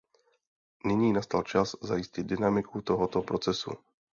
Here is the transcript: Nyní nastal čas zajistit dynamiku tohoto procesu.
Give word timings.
Nyní 0.85 1.13
nastal 1.13 1.43
čas 1.43 1.75
zajistit 1.81 2.23
dynamiku 2.23 2.81
tohoto 2.81 3.21
procesu. 3.21 3.71